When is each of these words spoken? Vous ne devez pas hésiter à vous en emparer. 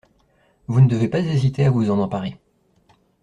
Vous 0.65 0.81
ne 0.81 0.87
devez 0.87 1.07
pas 1.07 1.19
hésiter 1.19 1.63
à 1.65 1.69
vous 1.69 1.91
en 1.91 1.99
emparer. 1.99 2.39